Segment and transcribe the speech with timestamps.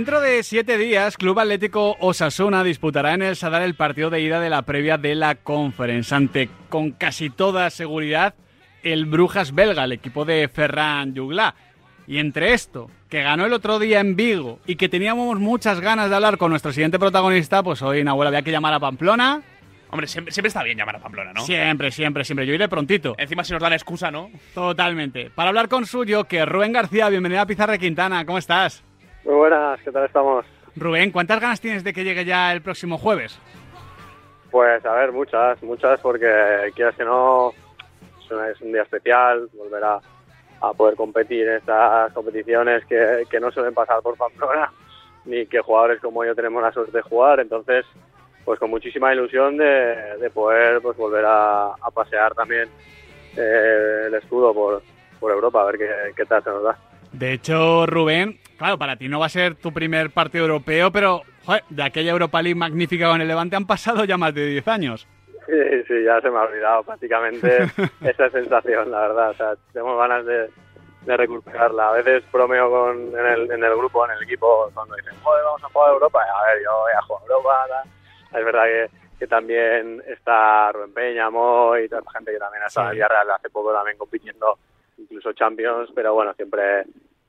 [0.00, 4.40] Dentro de siete días, Club Atlético Osasuna disputará en el Sadar el partido de ida
[4.40, 8.34] de la previa de la Conference ante, con casi toda seguridad,
[8.82, 11.54] el Brujas belga, el equipo de Ferran Jugla.
[12.06, 16.08] Y entre esto, que ganó el otro día en Vigo y que teníamos muchas ganas
[16.08, 19.42] de hablar con nuestro siguiente protagonista, pues hoy, Nahuel, había que llamar a Pamplona.
[19.90, 21.44] Hombre, siempre, siempre está bien llamar a Pamplona, ¿no?
[21.44, 22.46] Siempre, siempre, siempre.
[22.46, 23.14] Yo iré prontito.
[23.18, 24.30] Encima si nos dan excusa, ¿no?
[24.54, 25.28] Totalmente.
[25.28, 28.24] Para hablar con suyo, que Rubén García, bienvenido a Pizarra Quintana.
[28.24, 28.82] ¿Cómo estás?
[29.24, 30.44] Muy buenas, ¿qué tal estamos?
[30.76, 33.38] Rubén, ¿cuántas ganas tienes de que llegue ya el próximo jueves?
[34.50, 36.26] Pues a ver, muchas, muchas, porque
[36.74, 37.52] quieras que no,
[38.50, 39.98] es un- día especial, volver a,
[40.60, 44.72] a poder competir en estas competiciones que, que no suelen pasar por Pamplona,
[45.24, 47.84] ni que jugadores como yo tenemos la suerte de jugar, entonces,
[48.44, 52.68] pues con muchísima ilusión de, de poder pues volver a, a pasear también
[53.36, 54.82] eh, el escudo por,
[55.20, 56.78] por Europa, a ver qué, qué tal se nos da.
[57.12, 61.22] De hecho, Rubén, claro, para ti no va a ser tu primer partido europeo, pero
[61.46, 64.68] joder, de aquella Europa League magnífica con el Levante han pasado ya más de 10
[64.68, 65.08] años.
[65.46, 65.56] Sí,
[65.88, 67.64] sí, ya se me ha olvidado prácticamente
[68.02, 69.30] esa sensación, la verdad.
[69.30, 70.50] O sea, tengo ganas de,
[71.06, 71.88] de recuperarla.
[71.88, 75.42] A veces bromeo con, en, el, en el grupo, en el equipo, cuando dicen, joder,
[75.44, 76.20] vamos a jugar a Europa.
[76.22, 77.66] A ver, yo voy a jugar a Europa.
[78.30, 78.38] tal.
[78.40, 82.62] Es verdad que, que también está Rubén Peña, Moy, y toda esta gente que también
[82.62, 82.96] ha estado en Sí.
[82.96, 84.58] Villarreal hace poco también compitiendo,
[84.98, 86.84] incluso Champions, pero bueno, siempre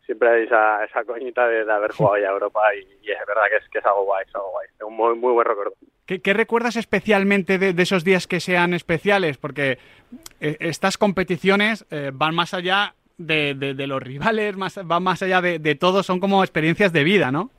[0.05, 3.17] siempre hay esa, esa coñita de, de haber jugado ya a Europa y, y es
[3.27, 4.67] verdad que es, que es algo guay, es algo guay.
[4.75, 5.73] Es un muy, muy buen recuerdo.
[6.05, 9.37] ¿Qué, qué recuerdas especialmente de, de esos días que sean especiales?
[9.37, 9.77] Porque
[10.41, 15.21] eh, estas competiciones eh, van más allá de, de- de los rivales, más, van más
[15.21, 17.49] allá de, de todo, son como experiencias de vida, ¿no?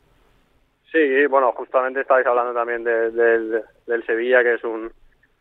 [0.90, 4.92] Sí, bueno, justamente estabais hablando también de- del- del Sevilla, que es un,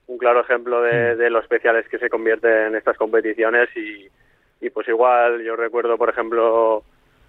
[0.08, 4.08] un claro ejemplo de, de lo especiales que se convierte en estas competiciones y,
[4.62, 6.84] y pues igual yo recuerdo, por ejemplo,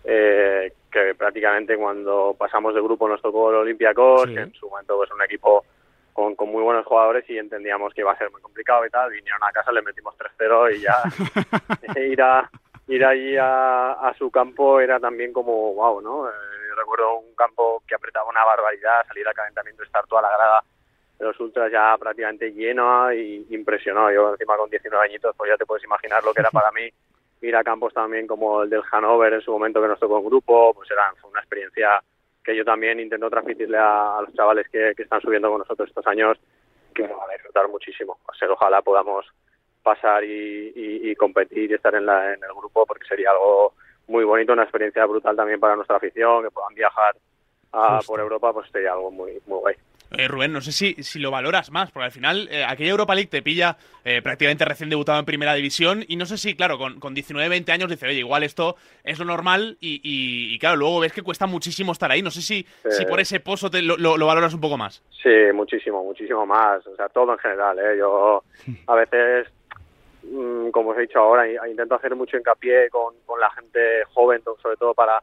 [0.04, 4.34] eh, que prácticamente cuando pasamos de grupo nos tocó el Olympiacos, Sí.
[4.34, 5.64] que en su momento pues un equipo
[6.12, 9.10] con, con muy buenos jugadores y entendíamos que iba a ser muy complicado y tal,
[9.10, 10.96] vinieron a casa, le metimos 3-0 y ya
[12.02, 12.50] ir a
[12.88, 16.28] ir allí a, a su campo era también como wow, ¿no?
[16.28, 16.32] Eh,
[16.76, 20.62] recuerdo un campo que apretaba una barbaridad, salir al calentamiento, estar toda la grada
[21.18, 24.10] de los ultras ya prácticamente lleno y impresionó.
[24.10, 26.90] Yo encima con 19 añitos, pues ya te puedes imaginar lo que era para mí
[27.42, 30.24] ir a campos también como el del Hannover en su momento que nos tocó en
[30.26, 32.02] grupo, pues era fue una experiencia
[32.44, 35.88] que yo también intento transmitirle a, a los chavales que, que están subiendo con nosotros
[35.88, 36.38] estos años,
[36.94, 38.18] que nos van a disfrutar muchísimo.
[38.28, 39.26] O sea, ojalá podamos
[39.82, 43.74] pasar y, y- y competir y estar en, la, en el grupo porque sería algo
[44.08, 47.14] muy bonito, una experiencia brutal también para nuestra afición, que puedan viajar
[47.72, 49.74] a- por Europa, pues sería algo muy, muy guay.
[50.18, 53.14] Eh, Rubén, no sé si, si lo valoras más, porque al final eh, aquella Europa
[53.14, 56.76] League te pilla eh, prácticamente recién debutado en primera división y no sé si, claro,
[56.78, 60.58] con, con 19, 20 años dice, oye, igual esto es lo normal y, y- y,
[60.58, 62.20] claro, luego ves que cuesta muchísimo estar ahí.
[62.22, 65.02] No sé si, si por ese pozo te lo, lo- lo valoras un poco más.
[65.22, 66.86] Sí, muchísimo, muchísimo más.
[66.86, 67.78] O sea, todo en general.
[67.78, 67.96] ¿eh?
[67.98, 68.42] Yo
[68.88, 69.48] a veces,
[70.24, 74.42] mm, como os he dicho ahora, intento hacer mucho hincapié con, con la gente joven,
[74.62, 75.22] sobre todo para,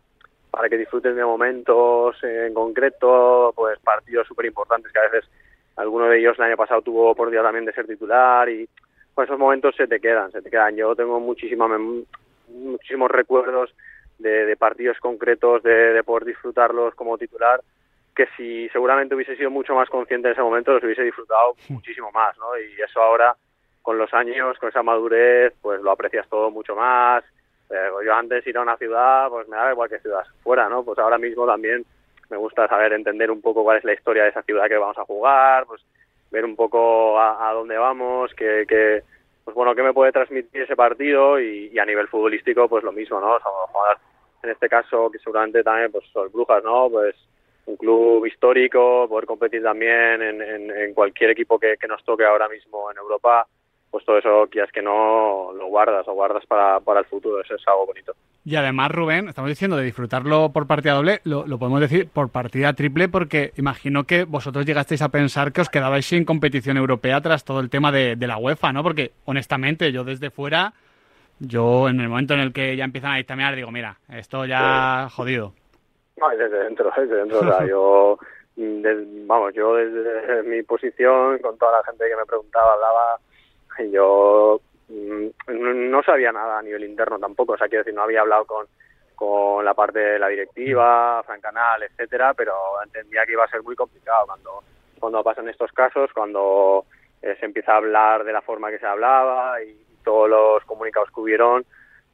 [0.51, 5.29] para que disfruten de momentos en concreto, pues partidos súper importantes que a veces
[5.75, 8.67] alguno de ellos el año pasado tuvo oportunidad también de ser titular y
[9.13, 10.75] pues esos momentos se te quedan, se te quedan.
[10.75, 13.73] Yo tengo muchísimos recuerdos
[14.17, 17.61] de, de partidos concretos, de, de poder disfrutarlos como titular
[18.19, 22.11] que si seguramente hubiese sido mucho más consciente en ese momento los hubiese disfrutado muchísimo
[22.11, 22.57] más, ¿no?
[22.59, 23.33] Y eso ahora,
[23.81, 27.23] con los años, con esa madurez, pues lo aprecias todo mucho más.
[27.69, 30.83] Eh, yo antes ir a una ciudad, pues me daba igual que ciudad fuera, ¿no?
[30.83, 31.85] Pues ahora mismo también
[32.29, 34.97] me gusta saber entender un poco cuál es la historia de esa ciudad que vamos
[34.97, 35.81] a jugar, pues
[36.31, 39.03] ver un poco a, a dónde vamos, que, que,
[39.43, 42.91] pues bueno, qué me puede transmitir ese partido y, y a nivel futbolístico, pues lo
[42.91, 43.35] mismo, ¿no?
[43.35, 44.01] O sea,
[44.43, 46.89] en este caso, que seguramente también, pues son Brujas, ¿no?
[46.89, 47.15] Pues
[47.65, 52.25] un club histórico, poder competir también en, en, en cualquier equipo que, que nos toque
[52.25, 53.47] ahora mismo en Europa,
[53.91, 57.55] pues todo eso, quieras que no, lo guardas, lo guardas para, para el futuro, eso
[57.55, 58.13] es algo bonito.
[58.45, 62.29] Y además, Rubén, estamos diciendo de disfrutarlo por partida doble, lo, lo podemos decir por
[62.29, 67.21] partida triple, porque imagino que vosotros llegasteis a pensar que os quedabais sin competición europea
[67.21, 68.83] tras todo el tema de, de la UEFA, ¿no?
[68.83, 70.73] Porque, honestamente, yo desde fuera,
[71.39, 75.09] yo en el momento en el que ya empiezan a dictaminar, digo, mira, esto ya
[75.09, 75.53] jodido.
[76.17, 78.19] No, desde dentro, desde dentro, o sea, yo,
[78.57, 83.19] mm, vamos, yo desde mi posición, con toda la gente que me preguntaba, hablaba,
[83.91, 85.27] yo mm,
[85.89, 88.67] no sabía nada a nivel interno tampoco, o sea, quiero decir, no había hablado con,
[89.15, 92.53] con la parte de la directiva, Fran Canal, etcétera, pero
[92.83, 94.63] entendía que iba a ser muy complicado cuando,
[94.99, 96.85] cuando pasan estos casos, cuando
[97.21, 101.09] eh, se empieza a hablar de la forma que se hablaba y todos los comunicados
[101.13, 101.65] que hubieron,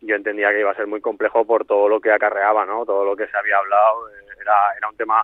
[0.02, 2.86] yo entendía que iba a ser muy complejo por todo lo que acarreaba, ¿no?
[2.86, 5.24] Todo lo que se había hablado eh, era, era un tema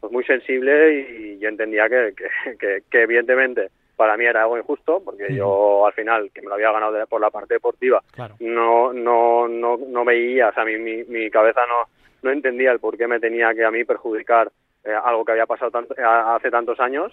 [0.00, 2.14] pues muy sensible y yo entendía que,
[2.58, 6.54] que, que, evidentemente para mí era algo injusto porque yo al final que me lo
[6.54, 8.02] había ganado por la parte deportiva
[8.40, 11.90] no no no no veía o sea mi, mi, mi cabeza no
[12.22, 14.50] no entendía el por qué me tenía que a mí perjudicar
[14.84, 17.12] eh, algo que había pasado tanto, eh, hace tantos años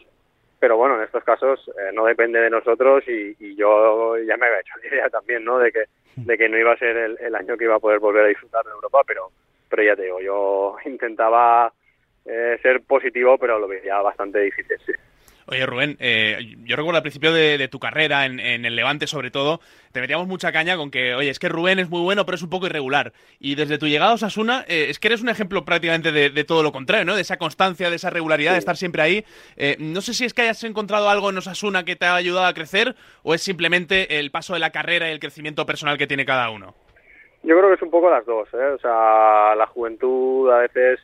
[0.60, 4.62] pero bueno, en estos casos eh, no depende de nosotros y, yo ya me había
[4.62, 5.60] hecho la idea también, ¿no?
[5.60, 5.84] De que,
[6.16, 8.30] de que no iba a ser el, el, año que iba a poder volver a
[8.30, 9.30] disfrutar de Europa, pero,
[9.70, 11.72] pero ya te digo, yo intentaba
[12.26, 14.94] eh, ser positivo, pero lo veía bastante difícil, sí.
[15.48, 19.60] Oye, Rubén, eh, yo recuerdo al principio de, tu carrera, en, el Levante sobre todo,
[19.92, 22.42] te metíamos mucha caña con que, oye, es que Rubén es muy bueno, pero es
[22.42, 23.14] un poco irregular.
[23.40, 26.64] Y desde tu llegada a Osasuna, eh, es que eres un ejemplo prácticamente de, todo
[26.64, 27.16] lo contrario, ¿no?
[27.16, 29.26] De esa constancia, de esa regularidad, de estar siempre ahí.
[29.56, 32.48] Eh, no sé si es que hayas encontrado algo en Osasuna que te ha ayudado
[32.48, 36.08] a crecer o es simplemente el paso de la carrera y el crecimiento personal que
[36.08, 36.74] tiene cada uno.
[37.44, 38.66] Yo creo que es un poco las dos, ¿eh?
[38.76, 41.00] O sea, la juventud a veces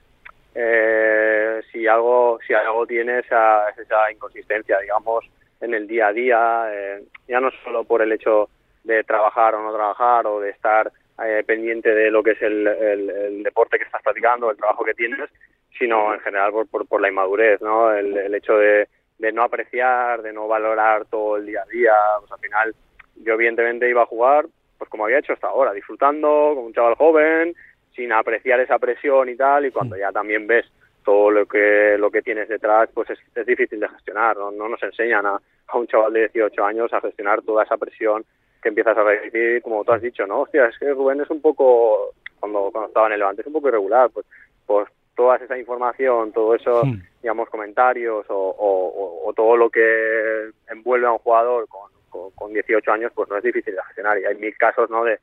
[0.53, 5.25] eh, si algo si algo tiene esa, esa inconsistencia digamos
[5.61, 8.49] en el día a día eh, ya no solo por el hecho
[8.83, 10.91] de trabajar o no trabajar o de estar
[11.23, 15.29] eh, pendiente de lo que es el, deporte que estás practicando el trabajo que tienes
[15.77, 18.87] sino en general por, por, la inmadurez no el, hecho de,
[19.31, 21.93] no apreciar de no valorar todo el día a día.
[22.19, 22.75] Pues al final
[23.23, 26.95] yo evidentemente iba a jugar pues como había hecho hasta ahora disfrutando con un chaval
[26.95, 27.55] joven
[27.95, 30.65] sin apreciar esa presión y tal, y cuando ya también ves
[31.03, 34.37] todo lo que lo que tienes detrás, pues es, es difícil de gestionar.
[34.37, 34.51] ¿no?
[34.51, 38.23] no nos enseñan a, a, un chaval de 18 años a gestionar toda esa presión
[38.61, 40.41] que empiezas a recibir, como tú has dicho, ¿no?
[40.41, 43.53] Hostia, es que Rubén es un poco, cuando, cuando estaba en el Levante, es un
[43.53, 44.25] poco irregular, pues,
[44.67, 46.83] pues toda esa información, todo eso,
[47.21, 52.53] digamos, comentarios o, o, o, todo lo que envuelve a un jugador con, con, con
[52.53, 54.19] 18 años, pues no es difícil de gestionar.
[54.19, 55.03] Y hay mil casos, ¿no?
[55.03, 55.19] De,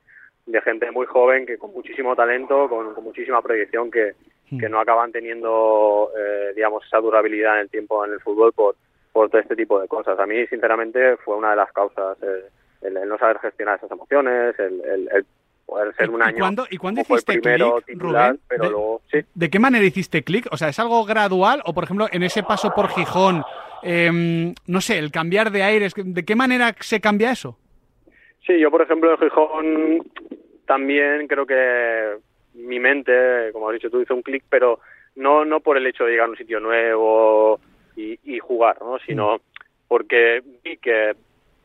[0.49, 4.15] de gente muy joven que con muchísimo talento, con, muchísima proyección que,
[4.59, 8.77] que, no acaban teniendo, eh, digamos, esa durabilidad en el tiempo en el fútbol por,
[9.13, 10.19] por todo este tipo de cosas.
[10.19, 12.49] A mí, sinceramente, fue una de las causas eh,
[12.81, 14.81] el, no saber gestionar esas emociones, el,
[15.13, 15.27] el,
[15.67, 16.37] poder ser un año.
[16.71, 18.41] ¿Y cuándo, hiciste clic, Rubén?
[18.49, 19.19] Pero de, luego, ¿sí?
[19.35, 20.47] ¿De qué manera hiciste clic?
[20.51, 21.61] O sea, ¿es algo gradual?
[21.67, 23.45] O, por ejemplo, en ese paso por Gijón,
[23.83, 27.59] eh, no sé, el cambiar de aires, ¿de qué manera se cambia eso?
[28.49, 29.99] Sí, yo por ejemplo en Gijón
[30.65, 32.17] también creo que
[32.55, 34.81] mi mente, como has dicho tú, hizo un clic, pero
[35.17, 37.61] no no por el hecho de llegar a un sitio nuevo
[37.95, 38.99] y, y jugar, ¿no?
[39.01, 39.41] sino mm.
[39.87, 41.15] porque vi que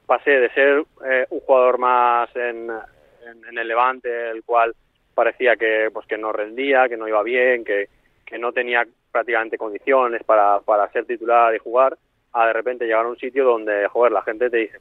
[0.06, 4.76] pasé de ser eh, un jugador más en, en, el Levante, el cual
[5.16, 7.88] parecía que pues que no rendía, que no iba bien, que,
[8.26, 11.98] que no tenía prácticamente condiciones para, para ser titular y jugar,
[12.34, 14.80] a de repente llegar a un sitio donde, joder, la gente te dice,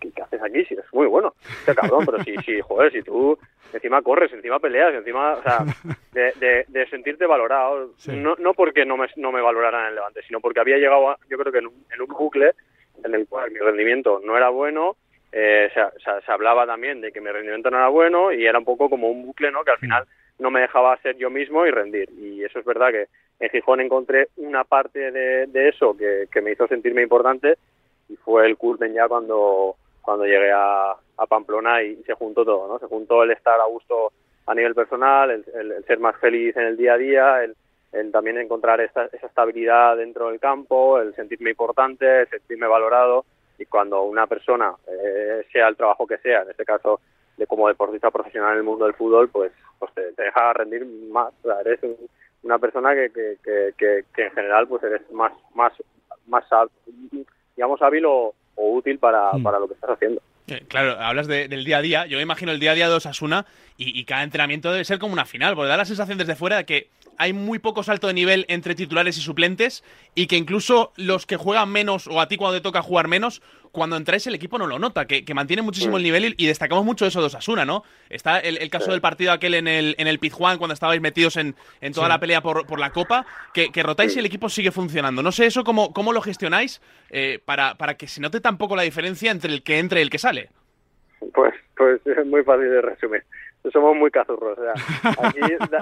[0.00, 0.64] ¿qué, haces aquí?
[0.64, 1.34] Si eres muy bueno,
[1.66, 3.38] qué cabrón, pero si, si, joder, si tú
[3.72, 5.64] encima corres, encima peleas, encima, o sea,
[6.12, 10.22] de, de, sentirte valorado, no, no porque no me, no me valoraran en el Levante,
[10.26, 12.52] sino porque había llegado, yo creo que en un, en un bucle
[13.04, 14.96] en el cual mi rendimiento no era bueno,
[15.32, 18.64] eh, se, se, hablaba también de que mi rendimiento no era bueno y era un
[18.64, 19.62] poco como un bucle, ¿no?
[19.62, 19.80] Que al mm.
[19.80, 20.04] final
[20.38, 22.10] no me dejaba ser yo mismo y rendir.
[22.18, 23.06] Y eso es verdad que
[23.38, 27.56] en Gijón encontré una parte de, de eso que, que me hizo sentirme importante
[28.08, 30.96] y fue el Curten ya cuando cuando llegué a,
[31.28, 32.78] Pamplona y se juntó todo, ¿no?
[32.78, 34.10] Se juntó el estar a gusto
[34.46, 38.80] a nivel personal, el, ser más feliz en el día a día, el, también encontrar
[38.80, 43.26] esa estabilidad dentro del campo, el sentirme importante, el sentirme valorado
[43.58, 47.00] y cuando una persona, eh, sea el trabajo que sea, en este caso
[47.36, 51.32] de como deportista profesional en el mundo del fútbol, pues, pues te, deja rendir más.
[51.64, 51.80] eres
[52.42, 53.36] una persona que, que,
[53.76, 55.72] que, que, en general pues eres más, más,
[56.26, 56.44] más
[57.54, 59.42] digamos, hábil o, útil para, hmm.
[59.42, 60.22] para lo que estás haciendo.
[60.48, 62.06] Eh, claro, hablas del día a día.
[62.06, 64.98] Yo me imagino el día a día de Osasuna y, y, cada entrenamiento debe ser
[64.98, 66.88] como una final, porque da la sensación desde fuera de que
[67.20, 71.36] hay muy poco salto de nivel entre titulares y suplentes y que incluso los que
[71.36, 73.42] juegan menos o a ti cuando te toca jugar menos,
[73.72, 77.06] cuando entráis el equipo no lo nota, que, mantiene muchísimo el nivel y, destacamos mucho
[77.06, 77.84] eso de Osasuna, ¿no?
[78.08, 81.54] Está el, caso del partido aquel en el, en el Pizjuán cuando estabais metidos en,
[81.94, 85.22] toda la pelea por, la Copa, que, rotáis y el equipo sigue funcionando.
[85.22, 88.82] No sé eso cómo, cómo lo gestionáis eh, para, para que se note tampoco la
[88.82, 90.50] diferencia entre el que entra y el que sale.
[91.32, 93.24] Pues, pues es muy fácil de resumir
[93.72, 94.58] somos muy cazurros.
[94.58, 94.72] O sea,
[95.22, 95.40] aquí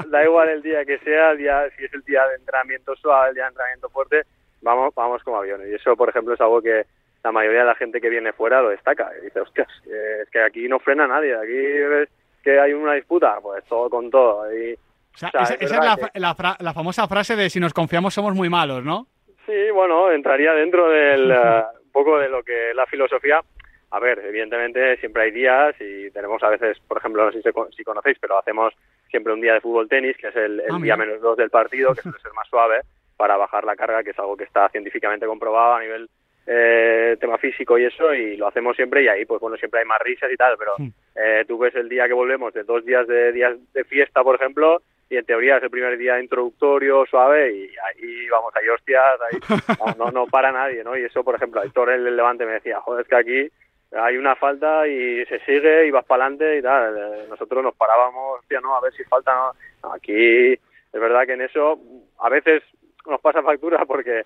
[0.09, 3.28] da, igual el día que sea, el día, si es el día de entrenamiento suave,
[3.28, 4.23] el día de entrenamiento fuerte,
[4.62, 5.68] vamos, vamos como aviones.
[5.68, 6.87] Y eso, por ejemplo, es algo que
[7.28, 9.11] la mayoría de la gente que viene fuera lo destaca.
[9.20, 12.08] Y dice, hostias, es que aquí no frena nadie, aquí ves
[12.42, 14.50] que hay una disputa, pues todo con todo.
[14.50, 14.78] Y,
[15.14, 15.70] esa, es,
[16.14, 19.06] la, la, famosa frase de si nos confiamos somos muy malos, ¿no?
[19.44, 23.42] Sí, bueno, entraría dentro del uh, un poco de lo que la filosofía
[23.90, 27.50] a ver, evidentemente siempre hay días y tenemos a veces, por ejemplo, no sé si,
[27.76, 28.75] si conocéis, pero hacemos
[29.11, 31.94] siempre un día de fútbol tenis, que es el, Ah, día menos dos del partido,
[31.94, 32.82] que suele ser más suave,
[33.16, 36.11] para bajar la carga, que es algo que está científicamente comprobado a nivel
[36.50, 39.87] eh, tema físico y eso, y lo hacemos siempre y ahí, pues bueno, siempre hay
[39.87, 40.90] más risas y tal, pero Sí.
[41.17, 44.37] eh, tú ves el día que volvemos de dos días de días de fiesta, por
[44.37, 49.19] ejemplo, y en teoría es el primer día introductorio, suave, y ahí vamos, hay hostias,
[49.31, 49.38] ahí,
[49.99, 50.97] no, no, no para nadie, ¿no?
[50.97, 53.49] Y eso, por ejemplo, Héctor el del Levante me decía, joder, es que aquí
[53.93, 56.97] hay una falta y se sigue y vas para adelante y tal.
[56.97, 59.35] Eh, Nosotros nos parábamos, hostia, no, a ver si falta.
[59.83, 61.78] No, Aquí es verdad que en eso
[62.21, 62.62] a veces
[63.07, 64.23] nos pasa factura porque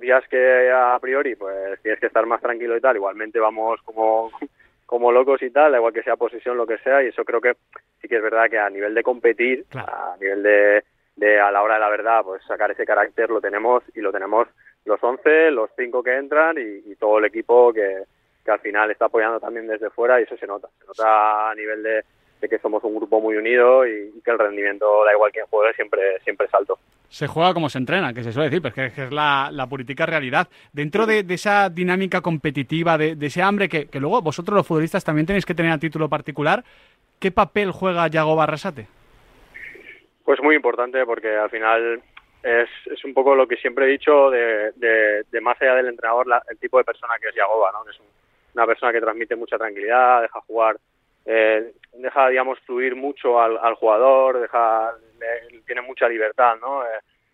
[0.00, 4.30] días que a priori pues tienes que estar más tranquilo y tal, igualmente vamos como
[4.86, 7.54] como locos y tal, igual que sea posesión, lo que sea, y eso creo que
[8.00, 9.90] sí que es verdad que a nivel de competir, Claro.
[9.90, 10.84] a nivel de,
[11.16, 14.12] de a la hora de la verdad, pues sacar ese carácter lo tenemos y lo
[14.12, 14.48] tenemos
[14.84, 18.02] los 11, los 5 que entran y, y todo el equipo que,
[18.44, 20.68] que al final está apoyando también desde fuera y eso se nota.
[20.78, 22.04] Se nota a nivel de,
[22.42, 25.46] de que somos un grupo muy unido y, y que el rendimiento, da igual quién
[25.46, 26.78] juegue, siempre, siempre es alto.
[27.08, 29.66] Se juega como se entrena, que se suele decir, pues que, que es la, la
[29.66, 30.48] purítica realidad.
[30.72, 34.66] Dentro de, de esa dinámica competitiva, de, de ese hambre que, que luego vosotros los
[34.66, 36.64] futbolistas también tenéis que tener a título particular,
[37.20, 38.88] ¿qué papel juega Yago Barrasate?
[40.24, 42.02] Pues muy importante porque al final
[42.42, 45.88] es, es un poco lo que siempre he dicho de, de, de más allá del
[45.88, 47.84] entrenador, la- el tipo de persona que es Yagoba, ¿no?
[47.84, 48.06] Que es un-
[48.54, 50.76] una persona que transmite mucha tranquilidad, deja jugar,
[51.26, 54.92] eh, deja, digamos, fluir mucho al, jugador, deja,
[55.66, 56.84] tiene mucha libertad, ¿no?
[56.84, 56.88] Eh,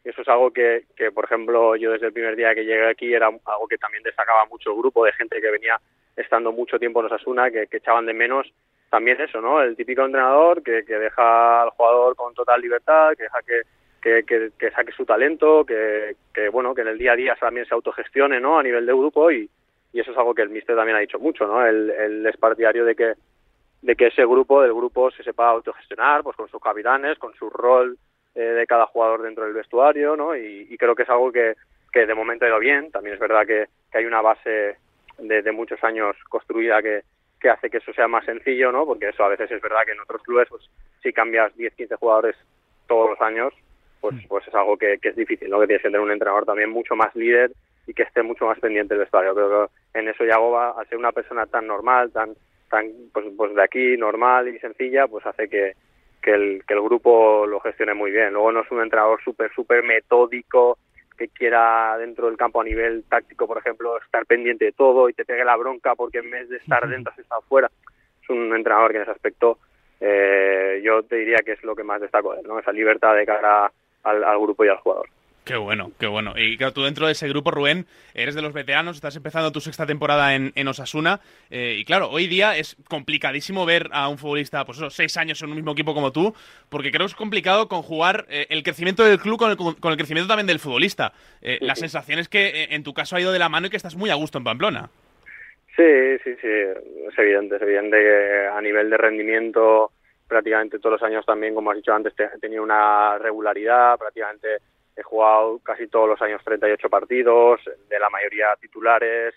[0.05, 3.13] eso es algo que, que, por ejemplo, yo desde el primer día que llegué aquí
[3.13, 5.79] era algo que también destacaba mucho el grupo de gente que venía
[6.17, 8.51] estando mucho tiempo en Osasuna, que, que echaban de menos
[8.91, 9.61] también eso, ¿no?
[9.63, 13.63] El típico entrenador que, que deja al jugador con total libertad, que deja que,
[14.01, 17.37] que, que- que saque su talento, que, que, bueno, que en el día a día
[17.39, 18.59] también se autogestione, ¿no?
[18.59, 19.49] A nivel de grupo y,
[19.93, 21.67] y eso es algo que el míster también ha dicho mucho, ¿no?
[21.67, 23.13] Él, él es partidario de que
[23.83, 27.49] de que ese grupo, del grupo, se sepa autogestionar, pues con sus capitanes, con su
[27.49, 27.97] rol
[28.35, 30.37] eh, de cada jugador dentro del vestuario, ¿no?
[30.37, 31.55] Y, y creo que es algo que,
[31.93, 32.91] que de momento ha ido bien.
[32.91, 34.77] También es verdad que, que hay una base
[35.19, 37.03] de, de muchos años construida que,
[37.41, 38.85] que hace que eso sea más sencillo, ¿no?
[38.85, 40.63] Porque eso a veces es verdad que en otros clubes, pues
[41.03, 42.37] si cambias 10, 15 jugadores
[42.87, 43.53] todos los años,
[44.01, 45.61] pues, pues es algo que, que es difícil, ¿no?
[45.61, 47.53] Que tienes que tener un entrenador también mucho más líder
[47.87, 49.35] y que esté mucho más pendiente del vestuario.
[49.35, 52.35] Creo que en eso Yagoba, al ser una persona tan normal, tan
[52.69, 55.75] tan pues, pues de aquí, normal y sencilla, pues hace que,
[56.23, 58.33] que, el, que el grupo lo gestione muy bien.
[58.33, 60.79] Luego no es un entrenador súper, súper metódico
[61.17, 65.15] que quiera dentro del campo a nivel táctico, por ejemplo, estar pendiente de todo y
[65.15, 67.69] te pegue la bronca porque en vez de estar dentro has estado fuera.
[68.23, 69.59] Es un entrenador que en ese aspecto
[70.01, 72.59] eh, yo te diría que es lo que más destaco de él, ¿no?
[72.59, 73.71] Esa libertad de cara
[74.05, 75.09] al, al grupo y al jugador.
[75.49, 76.35] Qué bueno, qué bueno.
[76.37, 79.61] Y claro, tú dentro de ese grupo, Rubén, eres de los veteranos, estás empezando tu
[79.61, 81.21] sexta temporada en, en Osasuna.
[81.51, 85.41] eh, y claro, hoy día es complicadísimo ver a un futbolista, pues eso, seis años
[85.41, 86.35] en un mismo equipo como tú,
[86.69, 89.97] porque creo que es complicado conjugar eh, el crecimiento del club con el, con el
[89.97, 91.15] crecimiento también del futbolista.
[91.41, 93.79] Eh, la sensación es que en tu caso ha ido de la mano y que
[93.79, 94.91] estás muy a gusto en Pamplona.
[95.75, 96.47] Sí, sí, sí,
[97.09, 99.93] es evidente, es evidente que a nivel de rendimiento
[100.27, 104.49] prácticamente todos los años también, como has dicho antes, te- he tenido una regularidad, prácticamente
[104.99, 109.35] he jugado casi todos los años 38 partidos, de la mayoría titulares,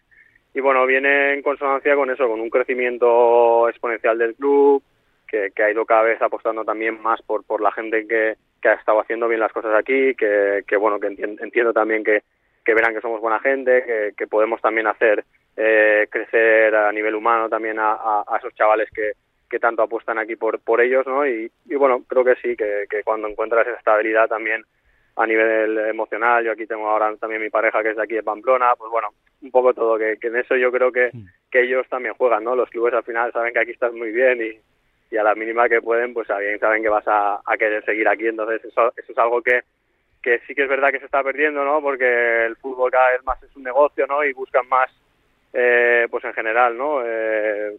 [0.53, 4.84] y bueno, viene en consonancia con eso, con un crecimiento exponencial del club,
[5.27, 8.74] que, ha ido cada vez apostando también más por, por la gente que, que ha
[8.74, 12.24] estado haciendo bien las cosas aquí, que, que bueno, que entien- entiendo también que,
[12.65, 15.24] que verán que somos buena gente, que, que podemos también hacer
[15.56, 19.13] eh, crecer a nivel humano también a, a- a esos chavales que,
[19.50, 21.25] que tanto apuestan aquí por, por ellos, ¿no?
[21.25, 24.65] Y, y bueno, creo que sí, que, que cuando encuentras esa estabilidad también
[25.22, 28.24] a nivel emocional, yo aquí tengo ahora también mi pareja que es de aquí de
[28.24, 29.10] Pamplona, pues bueno,
[29.42, 31.12] un poco todo, que, que en eso yo creo que,
[31.51, 32.56] que ellos también juegan, ¿no?
[32.56, 34.60] Los clubes al final saben que aquí estás muy bien y,
[35.13, 38.08] y a la mínima que pueden, pues saben, saben que vas a, a querer seguir
[38.08, 39.62] aquí, entonces eso, eso es algo que,
[40.24, 41.82] que sí que es verdad que se está perdiendo, ¿no?
[41.82, 44.24] Porque el fútbol cada vez más es un negocio, ¿no?
[44.24, 44.90] Y buscan más,
[45.54, 47.01] eh, pues en general, ¿no?
[47.06, 47.78] Eh,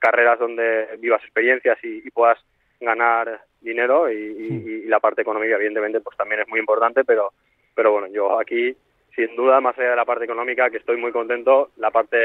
[0.00, 2.38] carreras donde vivas experiencias y, y puedas
[2.80, 7.32] ganar dinero y, y- y la parte económica, evidentemente, pues también es muy importante, pero,
[7.74, 8.76] pero bueno, yo aquí,
[9.16, 12.18] sin duda, más allá de la parte económica, que estoy muy contento, la parte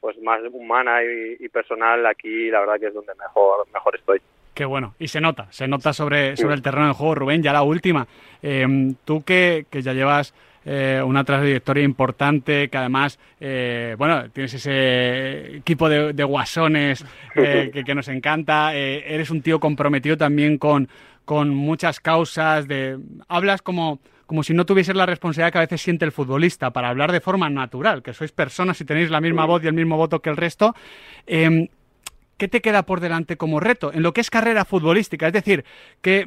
[0.00, 4.20] pues más humana y, y personal aquí, la verdad que es donde mejor, mejor estoy.
[4.54, 4.94] Qué bueno.
[4.98, 7.42] Y se nota, se nota sobre, sobre el terreno de juego, Rubén.
[7.42, 8.06] Ya la última.
[8.42, 8.66] Eh,
[9.04, 15.56] tú que, que ya llevas eh, una trayectoria importante, que además, eh, bueno, tienes ese
[15.56, 17.04] equipo de, de guasones
[17.34, 18.74] eh, que, que nos encanta.
[18.76, 20.88] eh, eres un tío comprometido también con,
[21.24, 22.68] con muchas causas.
[22.68, 26.70] De, hablas como, como si no tuvieses la responsabilidad que a veces siente el futbolista
[26.70, 29.74] para hablar de forma natural, que sois personas y tenéis la misma voz y el
[29.74, 30.74] mismo voto que el resto.
[32.42, 35.28] ¿Qué te queda por delante como reto en lo que es carrera futbolística?
[35.28, 35.64] Es decir,
[36.02, 36.26] ¿qué,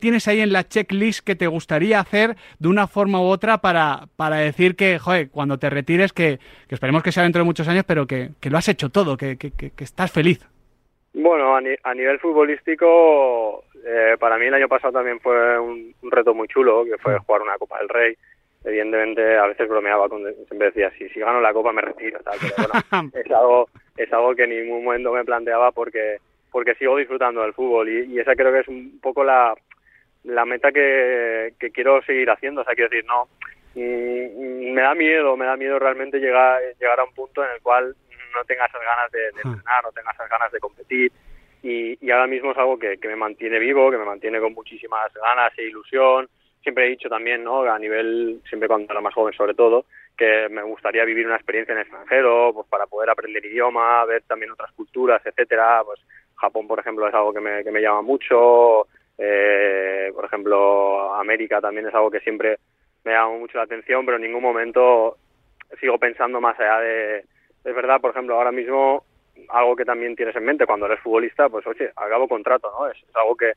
[0.00, 4.02] tienes ahí en la checklist que te gustaría hacer de una forma u otra para,
[4.14, 7.82] para decir que, joder, cuando te retires, que, esperemos que sea dentro de muchos años,
[7.84, 9.36] pero que, lo has hecho todo, que,
[9.78, 10.38] estás feliz?
[11.14, 16.46] Bueno, a, nivel futbolístico, eh, para mí el año pasado también fue un, reto muy
[16.46, 17.24] chulo, que fue mm.
[17.24, 18.16] jugar una Copa del Rey
[18.66, 22.36] evidentemente a veces bromeaba con siempre decía si si gano la copa me retiro tal
[22.40, 26.18] pero bueno es algo es algo que en ningún momento me planteaba porque
[26.50, 27.88] porque sigo disfrutando del fútbol.
[27.88, 29.54] Y, esa creo que es un poco la
[30.24, 32.62] la meta que, que quiero seguir haciendo.
[32.62, 33.28] O sea quiero decir no
[33.74, 37.60] mm, me da miedo me da miedo realmente llegar llegar a un punto en el
[37.60, 37.94] cual
[38.34, 41.12] no tenga esas ganas de, de entrenar no tenga esas ganas de competir.
[41.62, 44.52] Y, y ahora mismo es algo que, que me mantiene vivo que me mantiene con
[44.52, 46.28] muchísimas ganas e ilusión
[46.66, 47.62] siempre he dicho también, ¿no?
[47.62, 49.84] A nivel, siempre cuando era más joven sobre todo,
[50.18, 54.50] que me gustaría vivir una experiencia en extranjero, pues para poder aprender idioma, ver también
[54.50, 55.82] otras culturas, etcétera.
[55.84, 56.00] Pues
[56.34, 58.88] Japón, por ejemplo, es algo que me, que me llama mucho.
[59.16, 62.58] Eh, por ejemplo, América también es algo que siempre
[63.04, 65.18] me llama mucho la atención, pero en ningún momento
[65.78, 67.18] sigo pensando más allá de...
[67.18, 69.04] Es verdad, por ejemplo, ahora mismo
[69.50, 72.88] algo que también tienes en mente cuando eres futbolista, pues oye, acabo contrato, ¿no?
[72.88, 73.52] es algo que,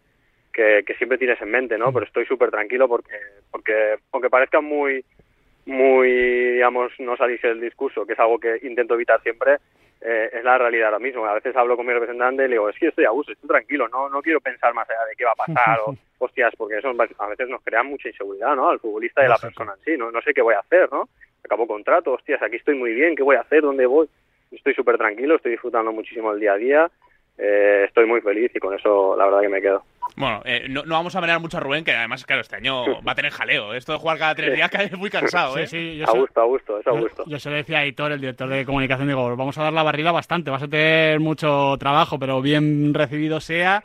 [0.85, 1.91] que, siempre tienes en mente, ¿no?
[1.93, 3.17] Pero estoy súper tranquilo porque,
[3.51, 5.03] porque, aunque parezca muy,
[5.65, 6.09] muy,
[6.53, 9.57] digamos, no salirse del discurso, que es algo que intento evitar siempre,
[10.01, 11.25] eh, es la realidad ahora mismo.
[11.25, 13.47] A veces hablo con mi representante y le digo, es que estoy a gusto, estoy
[13.47, 16.77] tranquilo, no, no quiero pensar más allá de qué va a pasar o, hostias, porque
[16.77, 18.69] eso a veces nos crea mucha inseguridad, ¿no?
[18.69, 20.11] Al futbolista y a la persona en sí, ¿no?
[20.11, 21.07] No sé qué voy a hacer, ¿no?
[21.43, 23.61] Acabo contrato, hostias, aquí estoy muy bien, ¿qué voy a hacer?
[23.61, 24.09] ¿Dónde voy?
[24.51, 26.91] Estoy súper tranquilo, estoy disfrutando muchísimo el día a día,
[27.39, 29.83] eh, estoy muy feliz y con eso la verdad que me quedo.
[30.15, 32.83] Bueno, eh, no, no, vamos a manejar mucho a Rubén, que además, claro, este año
[33.07, 33.73] va a tener jaleo.
[33.73, 35.67] Esto de jugar cada tres días es muy cansado, ¿eh?
[35.67, 37.23] Sí, a gusto, a gusto, es a gusto.
[37.27, 39.83] Yo, se lo decía a Hitor, el director de comunicación, digo, vamos a dar la
[39.83, 43.81] barrida bastante, vas a tener mucho trabajo, pero bien recibido sea.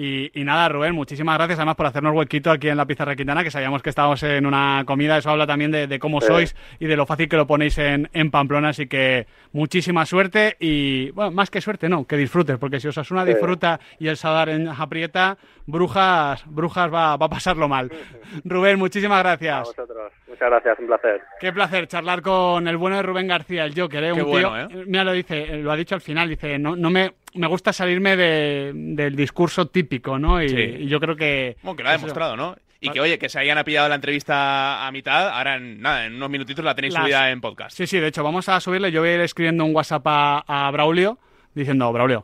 [0.00, 3.50] Y, nada, Rubén, muchísimas gracias además por hacernos huequito aquí en la Pizarra Quintana, que
[3.50, 7.04] sabíamos que estábamos en una comida, eso habla también de, cómo sois y de lo
[7.04, 11.60] fácil que lo ponéis en, en, Pamplona, así que muchísima suerte y, bueno, más que
[11.60, 16.44] suerte, no, que disfrutes, porque si os una disfruta y el Sadar en aprieta, Brujas,
[16.46, 17.90] Brujas va, va, a pasarlo mal.
[18.44, 19.56] Rubén, muchísimas gracias.
[19.56, 20.12] A vosotros.
[20.28, 21.20] Muchas gracias, un placer.
[21.40, 24.12] Qué placer charlar con el bueno de Rubén García, el Joker, ¿eh?
[24.12, 24.68] un tío, ¿eh?
[24.86, 28.16] Mira, lo dice, lo ha dicho al final, dice, no, no me, me gusta salirme
[28.16, 30.42] de, del discurso típico, ¿no?
[30.42, 31.56] Y, yo creo que...
[31.62, 32.56] Bueno, que lo ha demostrado, ¿no?
[32.80, 36.14] Y que, oye, que se hayan pillado la entrevista a mitad, ahora en, nada, en
[36.14, 37.76] unos minutitos la tenéis subida en podcast.
[37.76, 38.92] Sí, sí, de hecho, vamos a subirle.
[38.92, 41.18] Yo voy a ir escribiendo un WhatsApp a, a Braulio
[41.54, 42.22] diciendo, Braulio.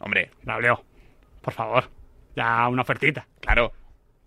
[0.00, 0.30] Hombre.
[0.42, 0.82] Braulio,
[1.40, 1.84] por favor
[2.38, 3.26] ya una ofertita.
[3.40, 3.72] Claro.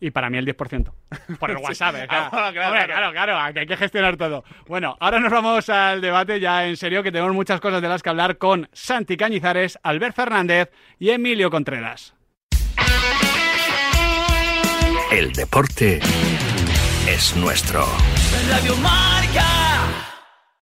[0.02, 0.92] Y para mí el 10%.
[1.40, 2.08] Por el WhatsApp, ¿eh?
[2.10, 2.52] claro.
[2.52, 4.44] claro, claro, hay que gestionar todo.
[4.68, 8.02] Bueno, ahora nos vamos al debate ya en serio, que tenemos muchas cosas de las
[8.02, 12.16] que hablar con Santi Cañizares, Albert Fernández y Emilio Contreras.
[15.12, 16.00] El deporte
[17.08, 17.86] es nuestro.
[18.50, 19.61] Radio Marca.